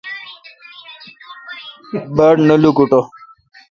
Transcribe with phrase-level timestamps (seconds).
[2.15, 2.99] باڑ نہ لوکوٹہ۔